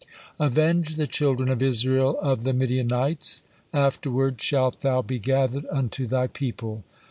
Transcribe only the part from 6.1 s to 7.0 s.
people.'"